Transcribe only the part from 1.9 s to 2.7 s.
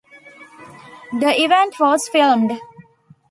filmed.